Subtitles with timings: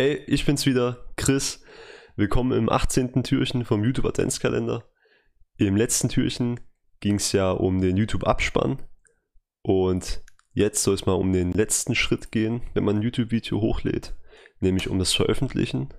[0.00, 1.64] Hey, ich bin's wieder, Chris.
[2.14, 3.24] Willkommen im 18.
[3.24, 4.88] Türchen vom YouTube Adventskalender.
[5.56, 6.60] Im letzten Türchen
[7.00, 8.80] ging es ja um den YouTube Abspann
[9.64, 10.22] und
[10.52, 14.14] jetzt soll es mal um den letzten Schritt gehen, wenn man ein YouTube-Video hochlädt,
[14.60, 15.92] nämlich um das Veröffentlichen.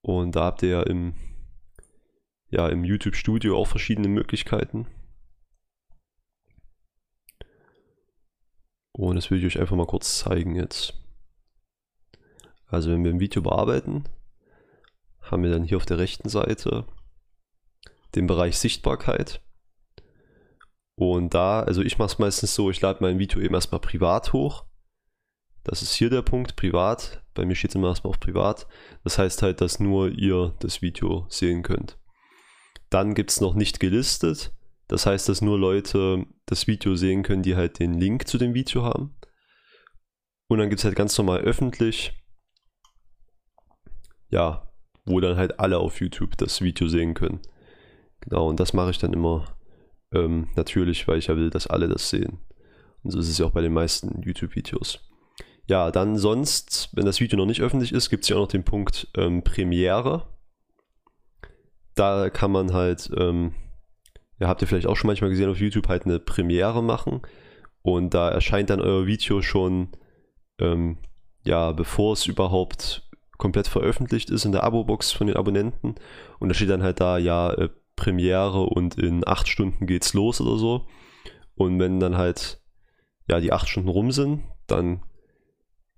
[0.00, 1.12] Und da habt ihr ja im,
[2.48, 4.86] ja, im YouTube Studio auch verschiedene Möglichkeiten.
[8.92, 10.99] Und das will ich euch einfach mal kurz zeigen jetzt.
[12.70, 14.04] Also wenn wir ein Video bearbeiten,
[15.20, 16.86] haben wir dann hier auf der rechten Seite
[18.14, 19.42] den Bereich Sichtbarkeit.
[20.94, 24.32] Und da, also ich mache es meistens so, ich lade mein Video eben erstmal privat
[24.32, 24.64] hoch.
[25.64, 27.22] Das ist hier der Punkt, privat.
[27.34, 28.66] Bei mir steht es immer erstmal auf privat.
[29.04, 31.98] Das heißt halt, dass nur ihr das Video sehen könnt.
[32.88, 34.52] Dann gibt es noch nicht gelistet.
[34.88, 38.54] Das heißt, dass nur Leute das Video sehen können, die halt den Link zu dem
[38.54, 39.16] Video haben.
[40.48, 42.19] Und dann gibt es halt ganz normal öffentlich
[44.30, 44.68] ja,
[45.04, 47.40] wo dann halt alle auf YouTube das Video sehen können.
[48.20, 49.56] Genau, und das mache ich dann immer
[50.12, 52.38] ähm, natürlich, weil ich ja will, dass alle das sehen.
[53.02, 55.00] Und so ist es ja auch bei den meisten YouTube-Videos.
[55.66, 58.48] Ja, dann sonst, wenn das Video noch nicht öffentlich ist, gibt es ja auch noch
[58.48, 60.26] den Punkt ähm, Premiere.
[61.94, 63.54] Da kann man halt, ähm,
[64.38, 67.22] ja, habt ihr vielleicht auch schon manchmal gesehen auf YouTube, halt eine Premiere machen.
[67.82, 69.88] Und da erscheint dann euer Video schon,
[70.58, 70.98] ähm,
[71.44, 73.09] ja, bevor es überhaupt
[73.40, 75.96] komplett veröffentlicht ist in der Abo-Box von den Abonnenten.
[76.38, 80.40] Und da steht dann halt da, ja, äh, Premiere und in acht Stunden geht's los
[80.40, 80.86] oder so.
[81.56, 82.60] Und wenn dann halt,
[83.28, 85.02] ja, die acht Stunden rum sind, dann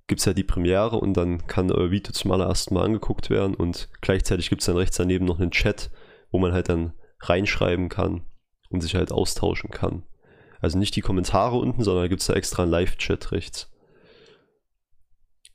[0.07, 3.55] gibt es halt die Premiere und dann kann euer Video zum allerersten Mal angeguckt werden
[3.55, 5.91] und gleichzeitig gibt es dann rechts daneben noch einen Chat,
[6.31, 8.23] wo man halt dann reinschreiben kann
[8.69, 10.03] und sich halt austauschen kann.
[10.61, 13.71] Also nicht die Kommentare unten, sondern gibt es da extra einen Live-Chat rechts.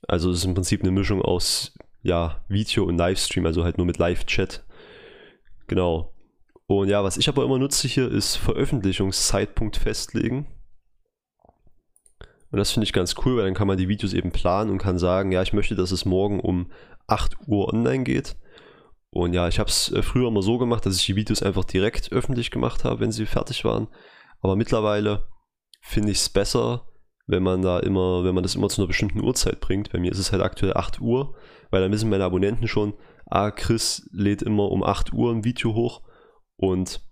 [0.06, 1.74] Also es ist im Prinzip eine Mischung aus
[2.08, 4.64] ja, Video und Livestream, also halt nur mit Live-Chat.
[5.68, 6.14] Genau.
[6.66, 10.46] Und ja, was ich aber immer nutze hier ist Veröffentlichungszeitpunkt festlegen.
[12.50, 14.78] Und das finde ich ganz cool, weil dann kann man die Videos eben planen und
[14.78, 16.72] kann sagen, ja, ich möchte, dass es morgen um
[17.06, 18.36] 8 Uhr online geht.
[19.10, 21.64] Und ja, ich habe es äh, früher immer so gemacht, dass ich die Videos einfach
[21.64, 23.88] direkt öffentlich gemacht habe, wenn sie fertig waren.
[24.40, 25.28] Aber mittlerweile
[25.80, 26.86] finde ich es besser,
[27.28, 29.92] wenn man da immer, wenn man das immer zu einer bestimmten Uhrzeit bringt.
[29.92, 31.36] Bei mir ist es halt aktuell 8 Uhr,
[31.70, 32.94] weil dann wissen meine Abonnenten schon,
[33.26, 36.02] ah, Chris lädt immer um 8 Uhr ein Video hoch
[36.56, 37.02] und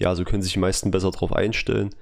[0.00, 1.94] ja, so können sich die meisten besser darauf einstellen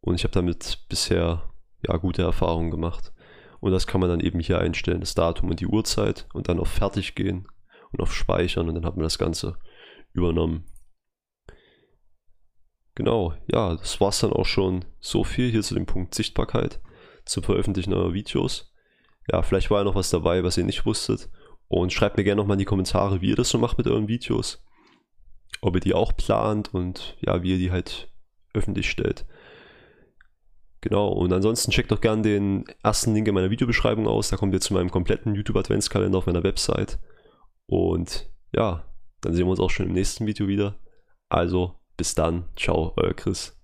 [0.00, 1.50] und ich habe damit bisher
[1.86, 3.12] ja gute Erfahrungen gemacht.
[3.60, 6.60] Und das kann man dann eben hier einstellen, das Datum und die Uhrzeit und dann
[6.60, 7.48] auf Fertig gehen
[7.92, 9.56] und auf Speichern und dann hat man das Ganze
[10.12, 10.66] übernommen.
[12.94, 16.80] Genau, ja, das war es dann auch schon so viel hier zu dem Punkt Sichtbarkeit
[17.24, 18.72] zum Veröffentlichen eurer Videos.
[19.30, 21.30] Ja, vielleicht war ja noch was dabei, was ihr nicht wusstet.
[21.68, 24.08] Und schreibt mir gerne nochmal in die Kommentare, wie ihr das so macht mit euren
[24.08, 24.62] Videos.
[25.60, 28.10] Ob ihr die auch plant und ja, wie ihr die halt
[28.52, 29.24] öffentlich stellt.
[30.82, 34.28] Genau, und ansonsten checkt doch gerne den ersten Link in meiner Videobeschreibung aus.
[34.28, 36.98] Da kommt ihr zu meinem kompletten YouTube-Adventskalender auf meiner Website.
[37.66, 38.84] Und ja,
[39.22, 40.78] dann sehen wir uns auch schon im nächsten Video wieder.
[41.30, 42.50] Also, bis dann.
[42.56, 43.63] Ciao, euer Chris.